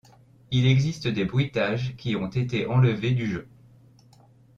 Il 0.49 0.65
existe 0.65 1.07
des 1.07 1.25
bruitages 1.25 1.95
qui 1.95 2.15
ont 2.15 2.25
été 2.25 2.65
enlevés 2.65 3.11
du 3.11 3.29
jeu. 3.29 3.47